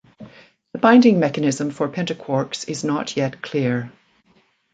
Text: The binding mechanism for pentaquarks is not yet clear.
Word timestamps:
The 0.73 0.79
binding 0.79 1.19
mechanism 1.19 1.69
for 1.69 1.87
pentaquarks 1.87 2.67
is 2.67 2.83
not 2.83 3.15
yet 3.15 3.39
clear. 3.43 3.91